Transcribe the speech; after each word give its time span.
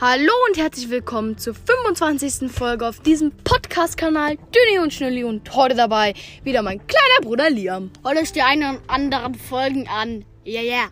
Hallo 0.00 0.30
und 0.46 0.56
herzlich 0.56 0.90
willkommen 0.90 1.38
zur 1.38 1.54
25. 1.54 2.52
Folge 2.52 2.86
auf 2.86 3.00
diesem 3.00 3.32
Podcast-Kanal 3.32 4.36
Dünni 4.36 4.78
und 4.80 4.94
Schnulli 4.94 5.24
und 5.24 5.52
heute 5.56 5.74
dabei 5.74 6.14
wieder 6.44 6.62
mein 6.62 6.86
kleiner 6.86 7.20
Bruder 7.22 7.50
Liam. 7.50 7.90
Heute 8.04 8.20
ist 8.20 8.36
die 8.36 8.42
eine 8.42 8.68
und 8.68 8.80
anderen 8.86 9.34
Folgen 9.34 9.88
an. 9.88 10.24
Ja, 10.44 10.60
ja. 10.60 10.84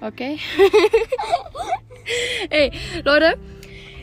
Okay. 0.00 0.40
Ey, 2.50 2.72
Leute, 3.04 3.38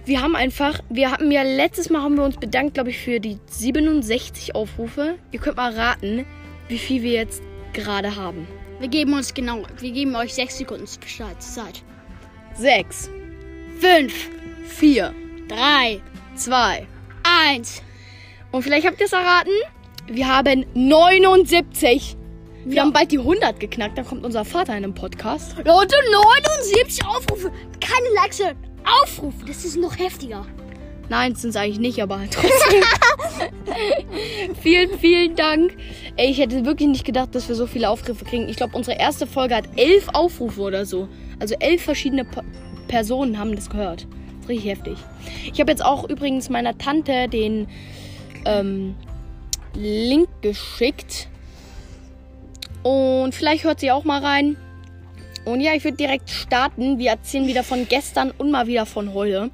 wir 0.06 0.22
haben 0.22 0.38
einfach, 0.38 0.80
wir 0.90 1.12
hatten 1.12 1.32
ja 1.32 1.44
letztes 1.44 1.90
Mal 1.90 2.04
haben 2.04 2.16
wir 2.16 2.24
uns 2.24 2.38
bedankt, 2.38 2.76
glaube 2.76 2.92
ich, 2.92 2.98
für 2.98 3.20
die 3.20 3.40
67 3.48 4.56
Aufrufe. 4.56 5.18
Ihr 5.34 5.40
könnt 5.42 5.58
mal 5.58 5.74
raten, 5.74 6.26
wie 6.70 6.78
viel 6.78 7.04
wir 7.04 7.12
jetzt 7.12 7.44
gerade 7.74 8.16
haben. 8.16 8.48
Wir 8.80 8.88
geben 8.88 9.14
uns 9.14 9.34
genau, 9.34 9.64
wir 9.82 9.92
geben 9.92 10.16
euch 10.16 10.34
sechs 10.34 10.58
Sekunden 10.58 10.88
Zeit. 10.88 11.84
6, 12.58 13.10
Fünf, 13.80 14.14
4, 14.68 15.14
drei, 15.48 16.02
2. 16.36 16.86
eins. 17.24 17.82
Und 18.52 18.64
vielleicht 18.64 18.86
habt 18.86 19.00
ihr 19.00 19.06
es 19.08 19.14
erraten. 19.14 19.52
Wir 20.08 20.28
haben 20.28 20.66
79. 20.74 22.18
Wir 22.66 22.76
Ja. 22.76 22.84
haben 22.84 22.94
bald 22.94 23.12
die 23.12 23.18
100 23.18 23.60
geknackt. 23.60 23.98
Dann 23.98 24.06
kommt 24.06 24.24
unser 24.24 24.46
Vater 24.46 24.74
in 24.78 24.84
einem 24.84 24.94
Podcast. 24.94 25.56
Leute, 25.66 25.96
79 26.12 27.06
Aufrufe. 27.08 27.52
Keine 27.80 28.14
Likes, 28.16 28.42
Aufrufe. 29.02 29.46
Das 29.48 29.64
ist 29.66 29.78
noch 29.78 29.98
heftiger. 29.98 30.46
Nein, 31.12 31.36
sind 31.36 31.50
es 31.50 31.56
eigentlich 31.58 31.80
nicht, 31.80 32.02
aber 32.02 32.22
trotzdem. 32.32 32.84
vielen, 34.62 34.98
vielen 34.98 35.36
Dank. 35.36 35.76
Ey, 36.16 36.32
ich 36.32 36.38
hätte 36.38 36.64
wirklich 36.64 36.88
nicht 36.88 37.04
gedacht, 37.04 37.36
dass 37.36 37.50
wir 37.50 37.56
so 37.56 37.68
viele 37.68 37.90
Aufrufe 37.90 38.24
kriegen. 38.24 38.48
Ich 38.48 38.56
glaube, 38.56 38.78
unsere 38.78 38.98
erste 38.98 39.28
Folge 39.28 39.54
hat 39.58 39.66
elf 39.76 40.08
Aufrufe 40.14 40.62
oder 40.62 40.86
so. 40.86 41.10
Also 41.38 41.56
elf 41.56 41.84
verschiedene 41.84 42.24
P 42.24 42.40
Personen 42.88 43.38
haben 43.38 43.54
das 43.58 43.70
gehört. 43.70 44.04
Das 44.06 44.44
ist 44.44 44.50
richtig 44.50 44.72
heftig. 44.72 44.98
Ich 45.52 45.60
habe 45.60 45.70
jetzt 45.70 45.84
auch 45.84 46.10
übrigens 46.10 46.50
meiner 46.50 46.78
Tante 46.78 47.28
den 47.28 47.68
ähm, 48.46 48.96
Link 49.76 50.30
geschickt. 50.40 51.28
Und 52.84 53.36
vielleicht 53.36 53.66
hört 53.66 53.82
sie 53.82 53.92
auch 53.92 54.06
mal 54.06 54.24
rein. 54.24 54.56
Und 55.44 55.60
ja, 55.60 55.74
ich 55.74 55.84
würde 55.84 55.98
direkt 55.98 56.30
starten. 56.30 57.00
Wir 57.00 57.10
erzählen 57.12 57.48
wieder 57.48 57.64
von 57.64 57.88
gestern 57.88 58.32
und 58.38 58.52
mal 58.52 58.68
wieder 58.68 58.86
von 58.86 59.14
heute. 59.14 59.50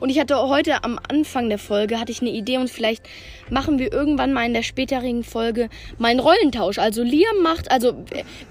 Und 0.00 0.08
ich 0.08 0.18
hatte 0.18 0.36
heute 0.48 0.82
am 0.82 0.98
Anfang 1.10 1.48
der 1.50 1.58
Folge 1.58 2.00
hatte 2.00 2.10
ich 2.10 2.22
eine 2.22 2.30
Idee 2.30 2.56
und 2.56 2.70
vielleicht 2.70 3.02
machen 3.50 3.78
wir 3.78 3.92
irgendwann 3.92 4.32
mal 4.32 4.46
in 4.46 4.54
der 4.54 4.62
späteren 4.62 5.24
Folge 5.24 5.68
mal 5.98 6.08
einen 6.08 6.20
Rollentausch. 6.20 6.78
Also 6.78 7.02
Liam 7.02 7.42
macht, 7.42 7.70
also 7.70 7.94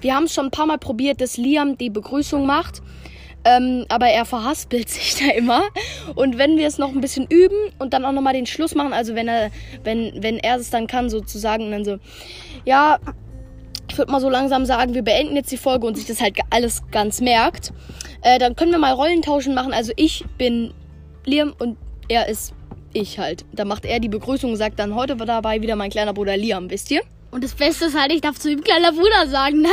wir- 0.00 0.14
haben 0.14 0.24
es 0.24 0.34
schon 0.34 0.46
ein 0.46 0.50
paar 0.52 0.66
Mal 0.66 0.78
probiert, 0.78 1.20
dass 1.20 1.36
Liam 1.36 1.76
die 1.76 1.90
Begrüßung 1.90 2.46
macht. 2.46 2.82
Ähm, 3.44 3.84
aber 3.88 4.06
er 4.06 4.24
verhaspelt 4.24 4.88
sich 4.88 5.16
da 5.16 5.32
immer. 5.34 5.62
Und 6.14 6.38
wenn 6.38 6.56
wir 6.56 6.68
es 6.68 6.78
noch 6.78 6.90
ein 6.90 7.00
bisschen 7.00 7.26
üben 7.28 7.56
und 7.80 7.94
dann 7.94 8.04
auch 8.04 8.12
nochmal 8.12 8.32
den 8.34 8.46
Schluss 8.46 8.74
machen, 8.76 8.92
also 8.92 9.14
wenn 9.16 9.26
er, 9.28 9.50
wenn, 9.82 10.12
wenn 10.22 10.38
er 10.38 10.56
es 10.56 10.70
dann 10.70 10.86
kann, 10.86 11.10
sozusagen, 11.10 11.70
dann 11.72 11.84
so, 11.84 11.98
ja, 12.64 12.98
ich 13.96 13.98
würde 13.98 14.12
mal 14.12 14.20
so 14.20 14.28
langsam 14.28 14.66
sagen, 14.66 14.92
wir 14.92 15.00
beenden 15.00 15.36
jetzt 15.36 15.50
die 15.50 15.56
Folge 15.56 15.86
und 15.86 15.96
sich 15.96 16.04
das 16.04 16.20
halt 16.20 16.38
alles 16.50 16.82
ganz 16.90 17.22
merkt. 17.22 17.72
Äh, 18.20 18.38
dann 18.38 18.54
können 18.54 18.70
wir 18.70 18.78
mal 18.78 18.92
Rollentauschen 18.92 19.54
machen. 19.54 19.72
Also 19.72 19.90
ich 19.96 20.22
bin 20.36 20.74
Liam 21.24 21.54
und 21.58 21.78
er 22.06 22.28
ist 22.28 22.52
ich 22.92 23.18
halt. 23.18 23.46
Da 23.52 23.64
macht 23.64 23.86
er 23.86 23.98
die 23.98 24.10
Begrüßung 24.10 24.50
und 24.50 24.58
sagt 24.58 24.78
dann, 24.78 24.94
heute 24.94 25.18
war 25.18 25.24
dabei 25.24 25.62
wieder 25.62 25.76
mein 25.76 25.88
kleiner 25.88 26.12
Bruder 26.12 26.36
Liam, 26.36 26.68
wisst 26.68 26.90
ihr? 26.90 27.00
Und 27.30 27.42
das 27.42 27.54
Beste 27.54 27.86
ist 27.86 27.98
halt, 27.98 28.12
ich 28.12 28.20
darf 28.20 28.38
zu 28.38 28.50
ihm 28.50 28.62
kleiner 28.62 28.92
Bruder 28.92 29.28
sagen, 29.28 29.62
ne? 29.62 29.72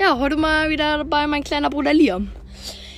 Ja, 0.00 0.18
heute 0.18 0.36
mal 0.36 0.70
wieder 0.70 0.96
dabei 0.96 1.26
mein 1.26 1.44
kleiner 1.44 1.68
Bruder 1.68 1.92
Liam. 1.92 2.30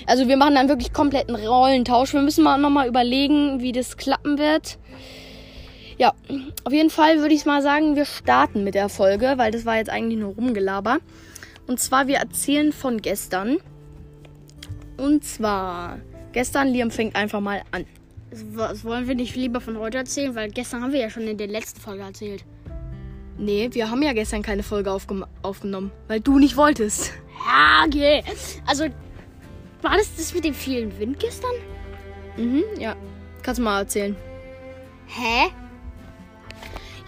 Also 0.07 0.29
wir 0.29 0.37
machen 0.37 0.55
dann 0.55 0.69
wirklich 0.69 0.93
kompletten 0.93 1.35
Rollentausch. 1.35 2.13
Wir 2.13 2.23
müssen 2.23 2.45
mal 2.45 2.57
nochmal 2.57 2.87
überlegen, 2.87 3.61
wie 3.63 3.73
das 3.73 3.97
klappen 3.97 4.39
wird. 4.39 4.79
Ja, 6.01 6.15
auf 6.65 6.73
jeden 6.73 6.89
Fall 6.89 7.19
würde 7.19 7.35
ich 7.35 7.45
mal 7.45 7.61
sagen, 7.61 7.95
wir 7.95 8.07
starten 8.07 8.65
mit 8.65 8.75
der 8.75 8.89
Folge, 8.89 9.35
weil 9.37 9.51
das 9.51 9.67
war 9.67 9.77
jetzt 9.77 9.91
eigentlich 9.91 10.19
nur 10.19 10.33
Rumgelaber. 10.33 11.01
Und 11.67 11.79
zwar, 11.79 12.07
wir 12.07 12.17
erzählen 12.17 12.73
von 12.73 13.03
gestern. 13.03 13.59
Und 14.97 15.25
zwar, 15.25 15.99
gestern, 16.33 16.69
Liam 16.69 16.91
fängt 16.91 17.17
einfach 17.17 17.41
mal 17.41 17.61
an. 17.71 17.85
Das, 18.31 18.47
das 18.57 18.83
wollen 18.83 19.09
wir 19.09 19.15
nicht 19.15 19.37
lieber 19.37 19.61
von 19.61 19.77
heute 19.77 19.99
erzählen, 19.99 20.35
weil 20.35 20.51
gestern 20.51 20.83
haben 20.83 20.95
wir 20.95 21.01
ja 21.01 21.11
schon 21.11 21.25
in 21.25 21.37
der 21.37 21.49
letzten 21.49 21.83
Folge 21.83 22.03
erzählt. 22.03 22.47
Nee, 23.37 23.69
wir 23.73 23.91
haben 23.91 24.01
ja 24.01 24.15
gestern 24.15 24.41
keine 24.41 24.63
Folge 24.63 24.91
aufgenommen, 24.91 25.93
weil 26.09 26.21
du 26.21 26.39
nicht 26.39 26.57
wolltest. 26.57 27.13
Ja, 27.47 27.85
okay. 27.87 28.25
Also, 28.67 28.85
war 29.83 29.99
das 29.99 30.17
das 30.17 30.33
mit 30.33 30.47
dem 30.47 30.55
vielen 30.55 30.99
Wind 30.99 31.21
gestern? 31.21 31.53
Mhm, 32.39 32.65
ja. 32.79 32.97
Kannst 33.43 33.59
du 33.59 33.65
mal 33.65 33.81
erzählen. 33.81 34.17
Hä? 35.07 35.51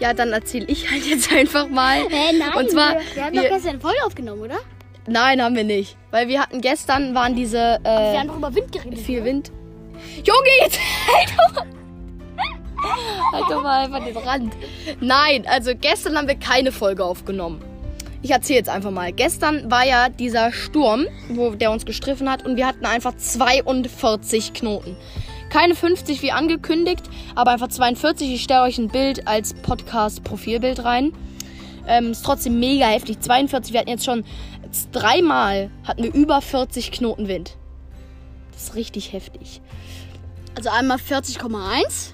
Ja, 0.02 0.12
dann 0.14 0.32
erzähle 0.32 0.64
ich 0.66 0.90
halt 0.90 1.06
jetzt 1.06 1.32
einfach 1.32 1.68
mal. 1.68 1.98
Hä, 2.10 2.36
nein. 2.36 2.54
Und 2.56 2.70
zwar, 2.72 2.94
wir, 2.94 3.00
wir 3.14 3.24
haben 3.24 3.32
wir- 3.34 3.42
doch 3.42 3.48
gestern 3.50 3.70
eine 3.70 3.80
Folge 3.80 4.04
aufgenommen, 4.04 4.42
oder? 4.42 4.56
Nein, 5.06 5.40
haben 5.40 5.54
wir 5.54 5.62
nicht. 5.62 5.96
Weil 6.10 6.26
wir 6.26 6.40
hatten 6.40 6.60
gestern, 6.60 7.14
waren 7.14 7.36
diese 7.36 7.78
wir 7.82 7.90
äh, 7.90 8.18
haben 8.18 8.26
doch 8.26 8.36
über 8.36 8.52
Wind 8.52 8.72
geredet. 8.72 8.98
viel 8.98 9.18
oder? 9.18 9.26
Wind. 9.26 9.52
Junge, 10.24 10.48
jetzt 10.60 10.78
halt 11.14 11.32
doch 11.38 11.54
mal. 11.54 11.66
Halt 13.32 13.44
doch 13.48 13.62
mal 13.62 13.84
einfach 13.84 14.04
den 14.04 14.16
Rand. 14.16 14.52
Nein, 15.00 15.46
also 15.48 15.70
gestern 15.80 16.16
haben 16.18 16.26
wir 16.26 16.34
keine 16.34 16.72
Folge 16.72 17.04
aufgenommen. 17.04 17.62
Ich 18.22 18.30
erzähle 18.32 18.58
jetzt 18.58 18.68
einfach 18.68 18.90
mal. 18.90 19.12
Gestern 19.12 19.70
war 19.70 19.84
ja 19.84 20.08
dieser 20.08 20.52
Sturm, 20.52 21.06
wo 21.30 21.50
der 21.50 21.70
uns 21.70 21.86
gestriffen 21.86 22.28
hat 22.30 22.44
und 22.44 22.56
wir 22.56 22.66
hatten 22.66 22.84
einfach 22.86 23.16
42 23.16 24.52
Knoten. 24.52 24.96
Keine 25.52 25.74
50 25.74 26.22
wie 26.22 26.32
angekündigt, 26.32 27.02
aber 27.34 27.50
einfach 27.50 27.68
42. 27.68 28.32
Ich 28.32 28.42
stelle 28.42 28.62
euch 28.62 28.78
ein 28.78 28.88
Bild 28.88 29.28
als 29.28 29.52
Podcast-Profilbild 29.52 30.82
rein. 30.82 31.12
Ähm, 31.86 32.12
ist 32.12 32.24
trotzdem 32.24 32.58
mega 32.58 32.86
heftig. 32.86 33.20
42. 33.20 33.74
Wir 33.74 33.80
hatten 33.80 33.90
jetzt 33.90 34.06
schon 34.06 34.24
jetzt 34.64 34.88
dreimal 34.92 35.70
hatten 35.84 36.04
wir 36.04 36.14
über 36.14 36.40
40 36.40 36.90
Knoten 36.92 37.28
Wind. 37.28 37.58
Das 38.52 38.62
ist 38.62 38.74
richtig 38.76 39.12
heftig. 39.12 39.60
Also 40.56 40.70
einmal 40.70 40.96
40,1 40.96 42.12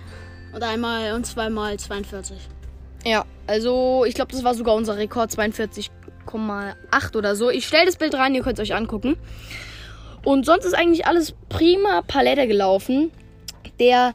und 0.53 0.63
einmal 0.65 1.13
und 1.13 1.25
zweimal 1.25 1.79
42. 1.79 2.37
Ja, 3.05 3.25
also 3.47 4.05
ich 4.05 4.15
glaube, 4.15 4.33
das 4.33 4.43
war 4.43 4.55
sogar 4.55 4.75
unser 4.75 4.97
Rekord 4.97 5.31
42,8 5.31 7.17
oder 7.17 7.37
so. 7.37 7.51
Ich 7.51 7.69
stelle 7.69 7.87
das 7.87 7.99
Bild 7.99 8.17
rein, 8.17 8.35
ihr 8.35 8.43
könnt 8.43 8.59
es 8.59 8.69
euch 8.69 8.75
angucken. 8.75 9.17
Und 10.25 10.45
sonst 10.45 10.65
ist 10.65 10.75
eigentlich 10.75 11.07
alles 11.07 11.35
prima 11.49 12.03
Palette 12.03 12.49
gelaufen. 12.49 13.13
Der, 13.79 14.13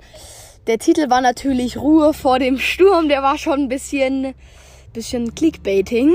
der 0.67 0.77
Titel 0.79 1.09
war 1.09 1.21
natürlich 1.21 1.77
Ruhe 1.77 2.13
vor 2.13 2.39
dem 2.39 2.57
Sturm. 2.57 3.09
Der 3.09 3.21
war 3.23 3.37
schon 3.37 3.61
ein 3.61 3.69
bisschen, 3.69 4.33
bisschen 4.93 5.35
Clickbaiting. 5.35 6.13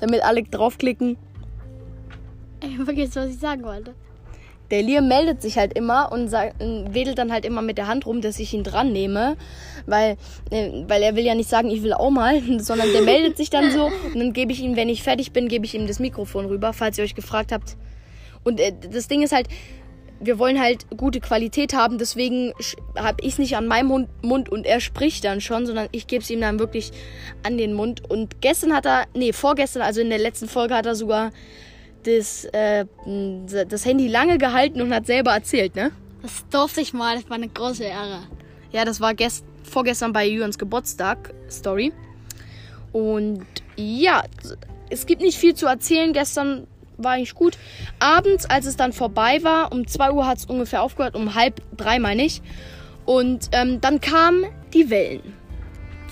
Damit 0.00 0.22
alle 0.22 0.42
draufklicken. 0.42 1.16
Ich 2.62 2.78
hab 2.78 2.84
vergessen, 2.84 3.22
was 3.22 3.30
ich 3.30 3.38
sagen 3.38 3.62
wollte. 3.62 3.94
Der 4.70 4.82
Liam 4.82 5.08
meldet 5.08 5.42
sich 5.42 5.58
halt 5.58 5.76
immer 5.76 6.12
und 6.12 6.28
sagt, 6.28 6.62
und 6.62 6.94
wedelt 6.94 7.18
dann 7.18 7.32
halt 7.32 7.44
immer 7.44 7.60
mit 7.60 7.76
der 7.76 7.88
Hand 7.88 8.06
rum, 8.06 8.20
dass 8.20 8.38
ich 8.38 8.54
ihn 8.54 8.62
dran 8.62 8.92
nehme. 8.92 9.36
Weil, 9.86 10.16
äh, 10.50 10.84
weil 10.86 11.02
er 11.02 11.16
will 11.16 11.24
ja 11.24 11.34
nicht 11.34 11.48
sagen, 11.48 11.70
ich 11.70 11.82
will 11.82 11.92
auch 11.92 12.10
mal, 12.10 12.40
sondern 12.58 12.92
der 12.92 13.02
meldet 13.02 13.36
sich 13.36 13.50
dann 13.50 13.70
so. 13.72 13.86
Und 13.86 14.16
dann 14.16 14.32
gebe 14.32 14.52
ich 14.52 14.60
ihm, 14.60 14.76
wenn 14.76 14.88
ich 14.88 15.02
fertig 15.02 15.32
bin, 15.32 15.48
gebe 15.48 15.64
ich 15.64 15.74
ihm 15.74 15.86
das 15.86 15.98
Mikrofon 15.98 16.46
rüber, 16.46 16.72
falls 16.72 16.98
ihr 16.98 17.04
euch 17.04 17.16
gefragt 17.16 17.50
habt. 17.50 17.76
Und 18.44 18.60
äh, 18.60 18.72
das 18.92 19.08
Ding 19.08 19.22
ist 19.22 19.32
halt, 19.32 19.48
wir 20.20 20.38
wollen 20.38 20.60
halt 20.60 20.86
gute 20.96 21.20
Qualität 21.20 21.72
haben, 21.72 21.98
deswegen 21.98 22.52
habe 22.96 23.18
ich 23.22 23.32
es 23.32 23.38
nicht 23.38 23.56
an 23.56 23.66
meinem 23.66 23.86
Mund, 23.86 24.08
Mund 24.22 24.48
und 24.50 24.66
er 24.66 24.80
spricht 24.80 25.24
dann 25.24 25.40
schon, 25.40 25.66
sondern 25.66 25.88
ich 25.92 26.06
gebe 26.06 26.22
es 26.22 26.30
ihm 26.30 26.40
dann 26.40 26.58
wirklich 26.58 26.92
an 27.42 27.56
den 27.56 27.72
Mund. 27.72 28.08
Und 28.08 28.40
gestern 28.42 28.74
hat 28.74 28.86
er, 28.86 29.06
nee, 29.14 29.32
vorgestern, 29.32 29.82
also 29.82 30.00
in 30.00 30.10
der 30.10 30.18
letzten 30.18 30.48
Folge 30.48 30.74
hat 30.74 30.86
er 30.86 30.94
sogar 30.94 31.30
das, 32.04 32.44
äh, 32.46 32.84
das 33.68 33.84
Handy 33.84 34.08
lange 34.08 34.38
gehalten 34.38 34.80
und 34.82 34.92
hat 34.94 35.06
selber 35.06 35.32
erzählt, 35.32 35.74
ne? 35.74 35.90
Das 36.22 36.44
durfte 36.50 36.82
ich 36.82 36.92
mal, 36.92 37.16
das 37.16 37.28
war 37.30 37.36
eine 37.36 37.48
große 37.48 37.84
Ehre. 37.84 38.20
Ja, 38.72 38.84
das 38.84 39.00
war 39.00 39.14
gest 39.14 39.44
vorgestern 39.62 40.12
bei 40.12 40.26
Jürgens 40.26 40.58
Geburtstag, 40.58 41.32
Story. 41.50 41.92
Und 42.92 43.46
ja, 43.76 44.22
es 44.90 45.06
gibt 45.06 45.22
nicht 45.22 45.38
viel 45.38 45.54
zu 45.54 45.66
erzählen. 45.66 46.12
Gestern 46.12 46.66
war 47.02 47.12
eigentlich 47.12 47.34
gut. 47.34 47.58
Abends, 47.98 48.46
als 48.46 48.66
es 48.66 48.76
dann 48.76 48.92
vorbei 48.92 49.42
war, 49.42 49.72
um 49.72 49.86
2 49.86 50.12
Uhr 50.12 50.26
hat 50.26 50.38
es 50.38 50.44
ungefähr 50.46 50.82
aufgehört, 50.82 51.14
um 51.16 51.34
halb 51.34 51.60
drei 51.76 51.98
meine 51.98 52.24
ich. 52.24 52.42
Und 53.06 53.48
ähm, 53.52 53.80
dann 53.80 54.00
kamen 54.00 54.46
die 54.72 54.90
Wellen. 54.90 55.34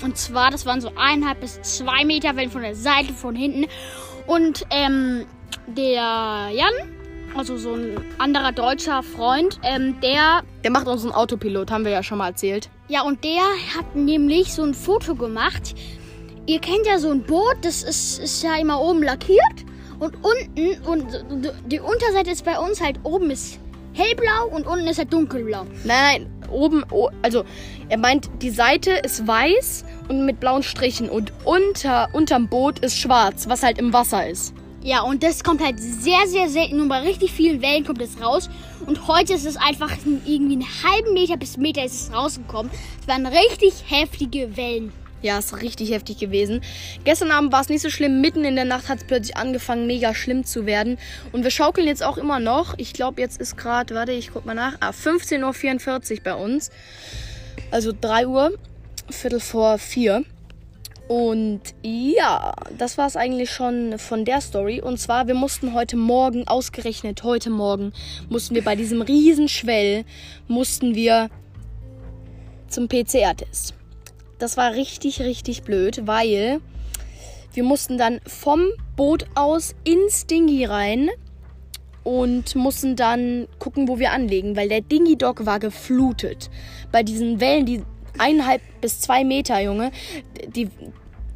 Und 0.02 0.17
zwar, 0.17 0.50
das 0.50 0.64
waren 0.64 0.81
so 0.81 0.93
eineinhalb 0.96 1.40
bis 1.40 1.61
zwei 1.62 2.05
Meter 2.05 2.37
Wellen 2.37 2.50
von 2.50 2.62
der 2.62 2.75
Seite, 2.75 3.12
von 3.12 3.35
hinten. 3.35 3.67
Und 4.26 4.64
ähm, 4.70 5.26
der 5.67 6.50
Jan, 6.52 6.73
also 7.37 7.56
so 7.56 7.75
ein 7.75 7.96
anderer 8.19 8.52
deutscher 8.52 9.02
Freund, 9.02 9.58
ähm, 9.62 10.00
der, 10.02 10.43
Der 10.62 10.70
macht 10.70 10.87
uns 10.87 11.02
einen 11.02 11.12
Autopilot, 11.12 11.70
haben 11.70 11.85
wir 11.85 11.93
ja 11.93 12.02
schon 12.02 12.19
mal 12.19 12.29
erzählt. 12.29 12.70
ja, 12.88 13.02
und 13.02 13.23
der 13.25 13.43
hat 13.76 13.96
nämlich 13.96 14.52
so 14.55 14.62
ein 14.62 14.75
Foto 14.75 15.14
gemacht. 15.14 15.75
Ihr 16.46 16.61
kennt 16.61 16.87
ja 16.87 16.99
so 16.99 17.11
ein 17.11 17.23
Boot, 17.25 17.56
das 17.62 17.82
ist, 17.82 18.19
ist 18.20 18.43
ja 18.43 18.56
immer 18.56 18.81
oben 18.81 19.02
lackiert. 19.02 19.38
Und 19.99 20.15
unten, 20.23 20.83
und 20.87 21.25
die 21.67 21.81
Unterseite 21.81 22.31
ist 22.31 22.45
bei 22.45 22.59
uns 22.59 22.81
halt 22.81 23.00
oben 23.03 23.31
ist 23.31 23.59
hellblau 23.95 24.49
und 24.55 24.67
unten 24.67 24.87
ist 24.87 24.99
er 24.99 25.06
dunkelblau. 25.06 25.65
Nein, 25.85 26.29
nein, 26.41 26.50
oben, 26.50 26.85
also 27.23 27.45
er 27.89 27.99
meint, 27.99 28.31
die 28.43 28.50
Seite 28.50 28.93
ist 28.93 29.27
weiß 29.27 29.85
und 30.09 30.25
mit 30.25 30.41
blauen 30.41 30.62
Strichen 30.62 31.09
und 31.09 31.33
unter, 31.45 32.09
unterm 32.12 32.49
Boot 32.49 32.79
ist 32.79 32.99
schwarz, 32.99 33.49
was 33.49 33.62
halt 33.62 33.79
im 33.79 33.93
Wasser 33.93 34.29
ist. 34.29 34.55
Ja, 34.83 35.03
und 35.03 35.25
das 35.25 35.43
kommt 35.43 35.62
halt 35.62 35.81
sehr, 35.81 36.27
sehr 36.29 36.49
selten. 36.49 36.77
Nur 36.77 36.89
bei 36.89 37.00
richtig 37.00 37.33
vielen 37.33 37.61
Wellen 37.61 37.85
kommt 37.85 38.00
es 38.00 38.23
raus. 38.23 38.49
Und 38.87 39.09
heute 39.09 39.35
ist 39.35 39.45
es 39.45 39.56
einfach 39.56 39.91
irgendwie 40.25 40.55
einen 40.55 40.67
halben 40.85 41.15
Meter 41.15 41.37
bis 41.37 41.56
Meter 41.56 41.85
ist 41.85 42.00
es 42.00 42.15
rausgekommen. 42.15 42.71
Es 43.00 43.09
waren 43.09 43.27
richtig 43.27 43.85
heftige 43.87 44.56
Wellen. 44.56 44.93
Ja, 45.20 45.38
ist 45.38 45.61
richtig 45.62 45.91
heftig 45.91 46.19
gewesen. 46.19 46.61
Gestern 47.05 47.32
Abend 47.32 47.53
war 47.53 47.61
es 47.61 47.69
nicht 47.69 47.82
so 47.82 47.91
schlimm. 47.91 48.20
Mitten 48.20 48.44
in 48.44 48.55
der 48.55 48.65
Nacht 48.65 48.88
hat 48.88 48.99
es 48.99 49.05
plötzlich 49.05 49.37
angefangen, 49.37 49.87
mega 49.87 50.15
schlimm 50.15 50.44
zu 50.44 50.65
werden. 50.65 50.97
Und 51.32 51.43
wir 51.43 51.50
schaukeln 51.50 51.87
jetzt 51.87 52.05
auch 52.05 52.19
immer 52.19 52.38
noch. 52.38 52.75
Ich 52.79 52.93
glaube, 52.93 53.20
jetzt 53.20 53.41
ist 53.41 53.56
gerade, 53.56 53.94
warte, 53.94 54.12
ich 54.12 54.31
guck 54.32 54.47
mal 54.47 54.55
nach. 54.55 54.76
Ah, 54.81 54.91
15.44 54.91 56.12
Uhr 56.12 56.19
bei 56.23 56.35
uns. 56.35 56.70
Also 57.70 57.93
3 57.99 58.29
Uhr, 58.29 58.53
Viertel 59.11 59.41
vor 59.41 59.79
4. 59.79 60.25
Und 61.09 61.62
ja, 61.82 62.55
das 62.76 62.99
war 62.99 63.06
es 63.06 63.17
eigentlich 63.17 63.50
schon 63.50 63.99
von 63.99 64.25
der 64.25 64.41
Story. 64.41 64.81
Und 64.81 64.99
zwar, 64.99 65.26
wir 65.26 65.35
mussten 65.35 65.73
heute 65.73 65.97
Morgen, 65.97 66.47
ausgerechnet 66.47 67.25
heute 67.25 67.50
Morgen, 67.50 67.93
mussten 68.29 68.55
wir 68.55 68.62
bei 68.62 68.76
diesem 68.76 69.00
Riesenschwell, 69.00 70.05
mussten 70.47 70.94
wir 70.94 71.31
zum 72.69 72.88
PCR-Test. 72.88 73.77
Das 74.38 74.56
war 74.56 74.73
richtig, 74.73 75.20
richtig 75.20 75.62
blöd, 75.62 76.06
weil 76.06 76.61
wir 77.52 77.64
mussten 77.64 77.99
dann 77.99 78.20
vom 78.26 78.69
Boot 78.96 79.26
aus 79.35 79.75
ins 79.85 80.26
Dingy 80.26 80.64
rein 80.64 81.11
und 82.05 82.55
mussten 82.55 82.96
dann 82.96 83.49
gucken, 83.58 83.88
wo 83.88 83.99
wir 83.99 84.12
anlegen, 84.12 84.56
weil 84.56 84.69
der 84.69 84.81
Dingy-Dock 84.81 85.44
war 85.44 85.58
geflutet. 85.58 86.50
Bei 86.93 87.02
diesen 87.02 87.40
Wellen, 87.40 87.67
die 87.67 87.82
eineinhalb 88.17 88.62
bis 88.81 89.00
zwei 89.00 89.25
Meter, 89.25 89.61
Junge, 89.61 89.90
die, 90.46 90.70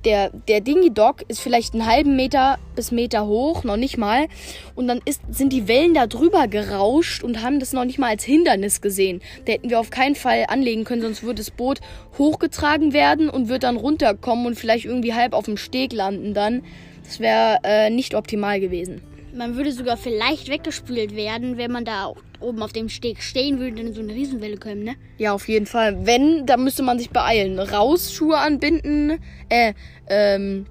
der, 0.04 0.30
der 0.48 0.60
Dingy-Dock 0.60 1.24
ist 1.28 1.40
vielleicht 1.40 1.74
einen 1.74 1.86
halben 1.86 2.16
Meter 2.16 2.58
bis 2.74 2.90
Meter 2.90 3.26
hoch, 3.26 3.64
noch 3.64 3.76
nicht 3.76 3.98
mal. 3.98 4.26
Und 4.74 4.88
dann 4.88 5.00
ist, 5.04 5.20
sind 5.30 5.52
die 5.52 5.68
Wellen 5.68 5.94
da 5.94 6.06
drüber 6.06 6.48
gerauscht 6.48 7.22
und 7.22 7.42
haben 7.42 7.60
das 7.60 7.72
noch 7.72 7.84
nicht 7.84 7.98
mal 7.98 8.08
als 8.08 8.24
Hindernis 8.24 8.80
gesehen. 8.80 9.20
Da 9.44 9.52
hätten 9.52 9.70
wir 9.70 9.80
auf 9.80 9.90
keinen 9.90 10.14
Fall 10.14 10.46
anlegen 10.48 10.84
können, 10.84 11.02
sonst 11.02 11.22
würde 11.22 11.36
das 11.36 11.50
Boot 11.50 11.80
hochgetragen 12.18 12.92
werden 12.92 13.28
und 13.28 13.48
wird 13.48 13.62
dann 13.62 13.76
runterkommen 13.76 14.46
und 14.46 14.56
vielleicht 14.56 14.84
irgendwie 14.84 15.14
halb 15.14 15.34
auf 15.34 15.44
dem 15.44 15.56
Steg 15.56 15.92
landen 15.92 16.34
dann. 16.34 16.62
Das 17.04 17.20
wäre 17.20 17.58
äh, 17.64 17.90
nicht 17.90 18.14
optimal 18.14 18.60
gewesen. 18.60 19.02
Man 19.34 19.56
würde 19.56 19.72
sogar 19.72 19.96
vielleicht 19.96 20.50
weggespült 20.50 21.16
werden, 21.16 21.56
wenn 21.56 21.72
man 21.72 21.86
da 21.86 22.12
oben 22.40 22.62
auf 22.62 22.72
dem 22.72 22.90
Steg 22.90 23.22
stehen 23.22 23.58
würde 23.58 23.80
und 23.80 23.88
in 23.88 23.94
so 23.94 24.02
eine 24.02 24.12
Riesenwelle 24.12 24.58
kommen, 24.58 24.84
ne? 24.84 24.96
Ja, 25.16 25.32
auf 25.32 25.48
jeden 25.48 25.64
Fall. 25.64 26.04
Wenn, 26.06 26.44
dann 26.44 26.62
müsste 26.64 26.82
man 26.82 26.98
sich 26.98 27.10
beeilen. 27.10 27.58
Raus, 27.58 28.12
Schuhe 28.12 28.36
anbinden, 28.36 29.18
äh, 29.48 29.72
ähm, 30.08 30.66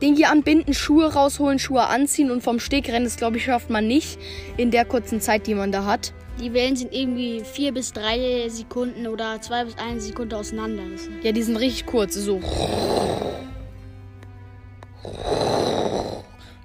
Dingi 0.00 0.26
anbinden, 0.26 0.74
Schuhe 0.74 1.12
rausholen, 1.12 1.58
Schuhe 1.58 1.86
anziehen 1.86 2.30
und 2.30 2.42
vom 2.42 2.60
Steg 2.60 2.88
rennen, 2.88 3.04
das 3.04 3.16
glaube 3.16 3.38
ich, 3.38 3.44
schafft 3.44 3.70
man 3.70 3.88
nicht 3.88 4.18
in 4.56 4.70
der 4.70 4.84
kurzen 4.84 5.20
Zeit, 5.20 5.46
die 5.48 5.54
man 5.54 5.72
da 5.72 5.84
hat. 5.84 6.12
Die 6.40 6.52
Wellen 6.52 6.76
sind 6.76 6.94
irgendwie 6.94 7.40
vier 7.40 7.72
bis 7.72 7.92
drei 7.92 8.46
Sekunden 8.48 9.06
oder 9.06 9.40
zwei 9.40 9.64
bis 9.64 9.76
eine 9.78 10.00
Sekunde 10.00 10.36
auseinander. 10.36 10.82
Ja, 11.22 11.32
die 11.32 11.42
sind 11.42 11.56
richtig 11.56 11.86
kurz, 11.86 12.14
so. 12.14 12.40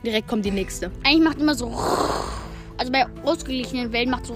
Direkt 0.04 0.28
kommt 0.28 0.46
die 0.46 0.52
nächste. 0.52 0.92
Eigentlich 1.04 1.24
macht 1.24 1.40
immer 1.40 1.54
so. 1.54 1.72
Also 2.78 2.92
bei 2.92 3.06
ausgeglichenen 3.24 3.92
Wellen 3.92 4.10
macht 4.10 4.26
so. 4.26 4.36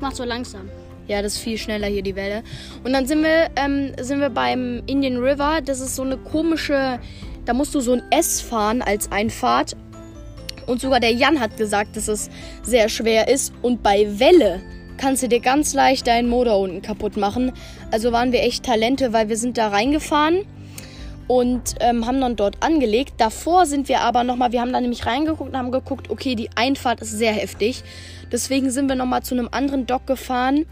Macht 0.00 0.16
so 0.16 0.24
langsam. 0.24 0.68
Ja, 1.06 1.22
das 1.22 1.34
ist 1.34 1.42
viel 1.42 1.58
schneller 1.58 1.86
hier 1.86 2.02
die 2.02 2.16
Welle. 2.16 2.42
Und 2.82 2.92
dann 2.92 3.06
sind 3.06 3.22
wir, 3.22 3.50
ähm, 3.56 3.92
sind 4.00 4.20
wir 4.20 4.30
beim 4.30 4.82
Indian 4.86 5.18
River. 5.18 5.60
Das 5.64 5.80
ist 5.80 5.94
so 5.94 6.02
eine 6.02 6.16
komische. 6.16 6.98
Da 7.44 7.52
musst 7.52 7.74
du 7.74 7.80
so 7.80 7.92
ein 7.92 8.02
S 8.10 8.40
fahren 8.40 8.82
als 8.82 9.12
Einfahrt. 9.12 9.76
Und 10.66 10.80
sogar 10.80 10.98
der 10.98 11.12
Jan 11.12 11.38
hat 11.38 11.56
gesagt, 11.56 11.96
dass 11.96 12.08
es 12.08 12.30
sehr 12.62 12.88
schwer 12.88 13.28
ist. 13.28 13.52
Und 13.62 13.82
bei 13.82 14.18
Welle 14.18 14.60
kannst 14.96 15.22
du 15.22 15.28
dir 15.28 15.40
ganz 15.40 15.74
leicht 15.74 16.06
deinen 16.08 16.28
Motor 16.28 16.58
unten 16.58 16.82
kaputt 16.82 17.16
machen. 17.16 17.52
Also 17.92 18.10
waren 18.10 18.32
wir 18.32 18.42
echt 18.42 18.64
Talente, 18.64 19.12
weil 19.12 19.28
wir 19.28 19.36
sind 19.36 19.58
da 19.58 19.68
reingefahren 19.68 20.46
und 21.26 21.76
ähm, 21.80 22.06
haben 22.06 22.20
dann 22.20 22.36
dort 22.36 22.62
angelegt. 22.62 23.14
Davor 23.18 23.66
sind 23.66 23.88
wir 23.88 24.00
aber 24.00 24.24
nochmal, 24.24 24.52
wir 24.52 24.60
haben 24.60 24.72
da 24.72 24.80
nämlich 24.80 25.06
reingeguckt 25.06 25.50
und 25.50 25.56
haben 25.56 25.70
geguckt, 25.70 26.10
okay, 26.10 26.34
die 26.34 26.50
Einfahrt 26.54 27.00
ist 27.00 27.12
sehr 27.12 27.32
heftig. 27.32 27.82
Deswegen 28.30 28.70
sind 28.70 28.88
wir 28.88 28.96
nochmal 28.96 29.22
zu 29.22 29.34
einem 29.34 29.48
anderen 29.50 29.86
Dock 29.86 30.06
gefahren, 30.06 30.66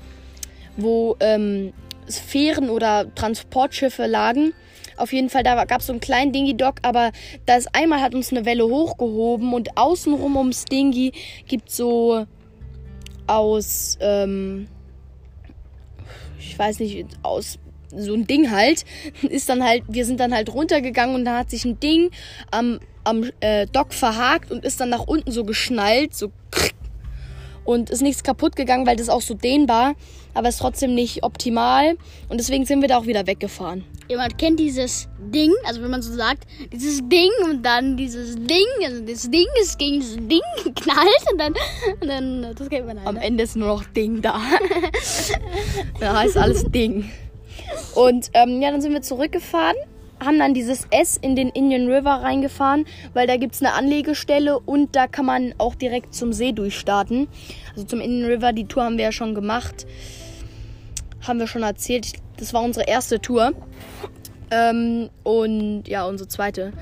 wo 0.76 1.16
ähm, 1.20 1.72
Fähren 2.08 2.70
oder 2.70 3.12
Transportschiffe 3.14 4.06
lagen. 4.06 4.52
Auf 4.96 5.12
jeden 5.12 5.30
Fall, 5.30 5.42
da 5.42 5.64
gab 5.64 5.80
es 5.80 5.86
so 5.86 5.92
einen 5.92 6.00
kleinen 6.00 6.32
Dingy-Dock, 6.32 6.76
aber 6.82 7.12
da 7.46 7.56
ist 7.56 7.74
einmal 7.74 8.00
hat 8.00 8.14
uns 8.14 8.30
eine 8.30 8.44
Welle 8.44 8.66
hochgehoben 8.66 9.54
und 9.54 9.76
außenrum 9.76 10.36
ums 10.36 10.64
Dingy 10.66 11.12
gibt 11.48 11.70
so 11.70 12.26
aus, 13.26 13.96
ähm, 14.00 14.68
ich 16.38 16.58
weiß 16.58 16.80
nicht, 16.80 17.06
aus 17.22 17.58
so 17.96 18.14
ein 18.14 18.26
Ding 18.26 18.50
halt, 18.50 18.84
ist 19.22 19.48
dann 19.48 19.62
halt, 19.62 19.84
wir 19.88 20.04
sind 20.04 20.20
dann 20.20 20.34
halt 20.34 20.52
runtergegangen 20.52 21.14
und 21.14 21.24
da 21.24 21.38
hat 21.38 21.50
sich 21.50 21.64
ein 21.64 21.78
Ding 21.80 22.10
am, 22.50 22.80
am 23.04 23.30
äh, 23.40 23.66
Dock 23.66 23.92
verhakt 23.92 24.50
und 24.50 24.64
ist 24.64 24.80
dann 24.80 24.90
nach 24.90 25.06
unten 25.06 25.30
so 25.30 25.44
geschnallt, 25.44 26.14
so 26.14 26.30
und 27.64 27.90
ist 27.90 28.02
nichts 28.02 28.22
kaputt 28.22 28.56
gegangen, 28.56 28.86
weil 28.86 28.96
das 28.96 29.08
auch 29.08 29.20
so 29.20 29.34
dehnbar, 29.34 29.94
aber 30.34 30.48
ist 30.48 30.58
trotzdem 30.58 30.94
nicht 30.94 31.22
optimal 31.22 31.96
und 32.28 32.38
deswegen 32.38 32.64
sind 32.64 32.80
wir 32.80 32.88
da 32.88 32.98
auch 32.98 33.06
wieder 33.06 33.26
weggefahren. 33.26 33.84
Jemand 34.08 34.36
kennt 34.36 34.58
dieses 34.58 35.08
Ding, 35.32 35.52
also 35.64 35.82
wenn 35.82 35.90
man 35.90 36.02
so 36.02 36.12
sagt, 36.12 36.46
dieses 36.72 37.00
Ding 37.08 37.30
und 37.44 37.64
dann 37.64 37.96
dieses 37.96 38.34
Ding, 38.34 38.66
also 38.84 39.00
das 39.02 39.30
Ding 39.30 39.46
ist 39.62 39.78
gegen 39.78 40.00
das 40.00 40.16
Ding 40.16 40.42
geknallt 40.64 41.24
und 41.30 41.38
dann, 41.38 41.54
und 42.00 42.08
dann 42.08 42.54
das 42.56 42.68
kennt 42.68 42.86
man 42.86 42.98
halt. 42.98 43.08
Am 43.08 43.14
ne? 43.14 43.22
Ende 43.22 43.44
ist 43.44 43.56
nur 43.56 43.68
noch 43.68 43.84
Ding 43.84 44.20
da. 44.20 44.40
da 46.00 46.18
heißt 46.18 46.36
alles 46.36 46.64
Ding. 46.64 47.10
Und 47.94 48.30
ähm, 48.34 48.60
ja, 48.60 48.70
dann 48.70 48.80
sind 48.80 48.92
wir 48.92 49.02
zurückgefahren, 49.02 49.76
haben 50.24 50.38
dann 50.38 50.54
dieses 50.54 50.86
S 50.90 51.16
in 51.16 51.36
den 51.36 51.48
Indian 51.48 51.90
River 51.90 52.22
reingefahren, 52.22 52.86
weil 53.12 53.26
da 53.26 53.36
gibt 53.36 53.54
es 53.54 53.62
eine 53.62 53.74
Anlegestelle 53.74 54.58
und 54.60 54.94
da 54.96 55.06
kann 55.06 55.26
man 55.26 55.54
auch 55.58 55.74
direkt 55.74 56.14
zum 56.14 56.32
See 56.32 56.52
durchstarten. 56.52 57.28
Also 57.70 57.84
zum 57.84 58.00
Indian 58.00 58.30
River, 58.30 58.52
die 58.52 58.64
Tour 58.64 58.84
haben 58.84 58.96
wir 58.96 59.04
ja 59.04 59.12
schon 59.12 59.34
gemacht. 59.34 59.86
Haben 61.26 61.38
wir 61.38 61.46
schon 61.46 61.62
erzählt. 61.62 62.12
Das 62.38 62.52
war 62.52 62.62
unsere 62.62 62.86
erste 62.86 63.20
Tour. 63.20 63.52
Ähm, 64.50 65.08
und 65.22 65.84
ja, 65.86 66.04
unsere 66.06 66.28
zweite. 66.28 66.72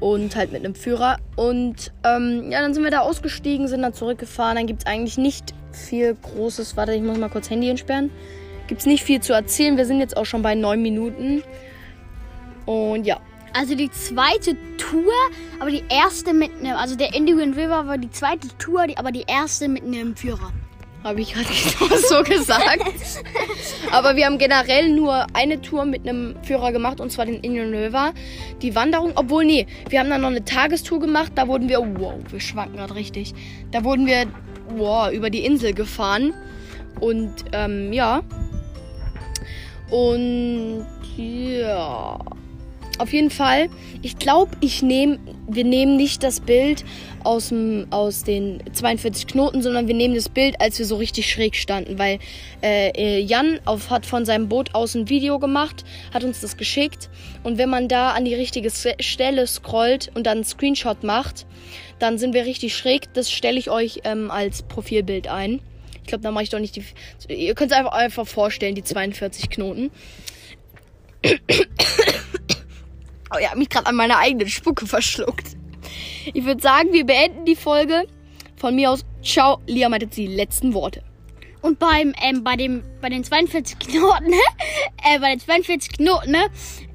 Und 0.00 0.34
halt 0.36 0.52
mit 0.52 0.64
einem 0.64 0.74
Führer. 0.74 1.18
Und 1.36 1.92
ähm, 2.04 2.50
ja, 2.50 2.62
dann 2.62 2.72
sind 2.72 2.84
wir 2.84 2.90
da 2.90 3.00
ausgestiegen, 3.00 3.68
sind 3.68 3.82
dann 3.82 3.92
zurückgefahren. 3.92 4.56
Dann 4.56 4.66
gibt 4.66 4.80
es 4.80 4.86
eigentlich 4.86 5.18
nicht 5.18 5.54
viel 5.72 6.14
Großes. 6.14 6.76
Warte, 6.76 6.94
ich 6.94 7.02
muss 7.02 7.18
mal 7.18 7.28
kurz 7.28 7.50
Handy 7.50 7.68
entsperren 7.68 8.10
gibt 8.70 8.82
es 8.82 8.86
nicht 8.86 9.02
viel 9.02 9.20
zu 9.20 9.32
erzählen. 9.32 9.76
Wir 9.76 9.84
sind 9.84 9.98
jetzt 9.98 10.16
auch 10.16 10.24
schon 10.24 10.42
bei 10.42 10.54
neun 10.54 10.80
Minuten. 10.80 11.42
Und 12.66 13.04
ja. 13.04 13.20
Also 13.52 13.74
die 13.74 13.90
zweite 13.90 14.56
Tour, 14.76 15.12
aber 15.58 15.72
die 15.72 15.82
erste 15.88 16.32
mit 16.32 16.52
einem, 16.60 16.76
also 16.76 16.94
der 16.94 17.12
Indian 17.12 17.52
River 17.52 17.88
war 17.88 17.98
die 17.98 18.12
zweite 18.12 18.46
Tour, 18.58 18.86
die, 18.86 18.96
aber 18.96 19.10
die 19.10 19.24
erste 19.26 19.66
mit 19.66 19.82
einem 19.82 20.14
Führer. 20.14 20.52
Habe 21.02 21.20
ich 21.20 21.34
gerade 21.34 21.48
genau 21.78 21.96
so 21.96 22.22
gesagt. 22.22 22.84
aber 23.90 24.14
wir 24.14 24.26
haben 24.26 24.38
generell 24.38 24.90
nur 24.90 25.26
eine 25.32 25.60
Tour 25.60 25.84
mit 25.84 26.08
einem 26.08 26.36
Führer 26.44 26.70
gemacht 26.70 27.00
und 27.00 27.10
zwar 27.10 27.26
den 27.26 27.40
Indian 27.40 27.74
River. 27.74 28.12
Die 28.62 28.76
Wanderung, 28.76 29.14
obwohl 29.16 29.46
nee, 29.46 29.66
wir 29.88 29.98
haben 29.98 30.10
dann 30.10 30.20
noch 30.20 30.28
eine 30.28 30.44
Tagestour 30.44 31.00
gemacht. 31.00 31.32
Da 31.34 31.48
wurden 31.48 31.68
wir, 31.68 31.80
wow, 31.80 32.14
wir 32.30 32.38
schwanken 32.38 32.76
gerade 32.76 32.94
richtig. 32.94 33.34
Da 33.72 33.82
wurden 33.82 34.06
wir, 34.06 34.26
wow, 34.76 35.10
über 35.10 35.28
die 35.28 35.44
Insel 35.44 35.74
gefahren. 35.74 36.34
Und 37.00 37.34
ähm, 37.52 37.92
ja, 37.92 38.22
und 39.90 40.86
ja. 41.16 42.18
Auf 43.00 43.14
jeden 43.14 43.30
Fall, 43.30 43.70
ich 44.02 44.18
glaube, 44.18 44.50
ich 44.60 44.82
nehme, 44.82 45.18
wir 45.48 45.64
nehmen 45.64 45.96
nicht 45.96 46.22
das 46.22 46.40
Bild 46.40 46.84
aus, 47.24 47.50
aus 47.88 48.24
den 48.24 48.62
42 48.74 49.26
Knoten, 49.26 49.62
sondern 49.62 49.88
wir 49.88 49.94
nehmen 49.94 50.14
das 50.14 50.28
Bild, 50.28 50.60
als 50.60 50.78
wir 50.78 50.84
so 50.84 50.96
richtig 50.96 51.30
schräg 51.30 51.56
standen, 51.56 51.98
weil 51.98 52.18
äh, 52.62 52.90
äh, 52.90 53.20
Jan 53.20 53.58
auf, 53.64 53.88
hat 53.88 54.04
von 54.04 54.26
seinem 54.26 54.50
Boot 54.50 54.74
aus 54.74 54.94
ein 54.94 55.08
Video 55.08 55.38
gemacht, 55.38 55.82
hat 56.12 56.24
uns 56.24 56.42
das 56.42 56.58
geschickt 56.58 57.08
und 57.42 57.56
wenn 57.56 57.70
man 57.70 57.88
da 57.88 58.10
an 58.10 58.26
die 58.26 58.34
richtige 58.34 58.70
Stelle 58.70 59.46
scrollt 59.46 60.10
und 60.14 60.26
dann 60.26 60.38
einen 60.38 60.44
Screenshot 60.44 61.02
macht, 61.02 61.46
dann 62.00 62.18
sind 62.18 62.34
wir 62.34 62.44
richtig 62.44 62.76
schräg. 62.76 63.12
Das 63.14 63.30
stelle 63.30 63.58
ich 63.58 63.70
euch 63.70 64.00
ähm, 64.04 64.30
als 64.30 64.62
Profilbild 64.62 65.28
ein. 65.28 65.60
Ich 66.02 66.08
glaube, 66.08 66.22
da 66.22 66.30
mache 66.30 66.44
ich 66.44 66.50
doch 66.50 66.58
nicht 66.58 66.76
die. 66.76 66.84
Ihr 67.28 67.54
könnt 67.54 67.72
es 67.72 67.76
einfach, 67.76 67.92
einfach 67.92 68.26
vorstellen, 68.26 68.74
die 68.74 68.82
42 68.82 69.50
Knoten. 69.50 69.90
oh 73.34 73.38
ja, 73.40 73.54
mich 73.54 73.68
gerade 73.68 73.86
an 73.86 73.94
meiner 73.94 74.18
eigenen 74.18 74.48
Spucke 74.48 74.86
verschluckt. 74.86 75.56
Ich 76.32 76.44
würde 76.44 76.62
sagen, 76.62 76.92
wir 76.92 77.04
beenden 77.04 77.44
die 77.44 77.56
Folge. 77.56 78.06
von 78.56 78.74
mir 78.74 78.90
aus, 78.90 79.04
ciao. 79.22 79.60
Lia 79.66 79.88
meinte 79.88 80.06
die 80.06 80.26
letzten 80.26 80.74
Worte. 80.74 81.02
Und 81.62 81.78
beim, 81.78 82.14
ähm, 82.22 82.42
bei 82.42 82.56
dem, 82.56 82.82
bei 83.00 83.08
den 83.08 83.22
42 83.24 83.78
Knoten, 83.78 84.32
äh, 85.04 85.18
bei 85.18 85.30
den 85.30 85.40
42 85.40 85.92
Knoten, 85.92 86.30
ne? 86.30 86.46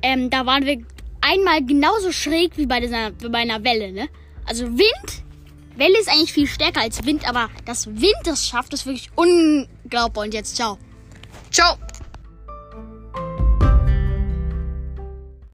Ähm, 0.02 0.30
da 0.30 0.46
waren 0.46 0.66
wir 0.66 0.84
einmal 1.22 1.64
genauso 1.64 2.12
schräg 2.12 2.58
wie 2.58 2.66
bei 2.66 2.80
dieser, 2.80 3.12
bei 3.12 3.40
einer 3.40 3.64
Welle, 3.64 3.92
ne? 3.92 4.08
Also 4.46 4.66
Wind, 4.68 5.24
Welle 5.78 6.00
ist 6.00 6.10
eigentlich 6.10 6.34
viel 6.34 6.48
stärker 6.48 6.82
als 6.82 7.06
Wind, 7.06 7.28
aber 7.28 7.50
dass 7.66 7.88
Wind 7.88 8.16
das 8.24 8.48
schafft, 8.48 8.74
ist 8.74 8.86
wirklich 8.86 9.10
unglaublich. 9.16 10.26
Und 10.26 10.34
jetzt 10.34 10.56
ciao. 10.56 10.78
Ciao. 11.52 11.78